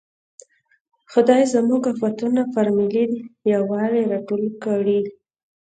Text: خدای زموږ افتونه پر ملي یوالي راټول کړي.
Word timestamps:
خدای 1.11 1.43
زموږ 1.53 1.81
افتونه 1.93 2.41
پر 2.53 2.65
ملي 2.77 3.05
یوالي 3.53 4.03
راټول 4.11 4.43
کړي. 4.63 4.99